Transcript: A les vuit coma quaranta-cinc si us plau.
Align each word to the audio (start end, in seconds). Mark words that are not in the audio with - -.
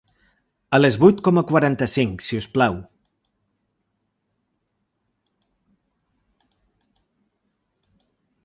A 0.77 0.77
les 0.77 0.95
vuit 1.03 1.19
coma 1.27 1.43
quaranta-cinc 1.51 2.25
si 2.29 2.39
us 2.39 2.47
plau. 2.55 2.79